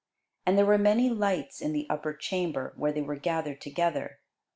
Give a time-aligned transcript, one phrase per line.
[0.47, 4.17] And there were many lights in the upper chamber, where they were gathered together.